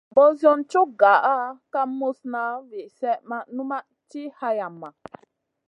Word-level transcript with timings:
Nan 0.03 0.07
Zi 0.09 0.13
ɓosion 0.15 0.59
cug 0.71 0.89
gah 0.99 1.25
kam 1.73 1.89
muzna 1.99 2.41
vi 2.69 2.79
slèh 2.95 3.19
ma 3.29 3.37
numʼma 3.55 3.77
ti 4.09 4.21
hayama. 4.37 4.89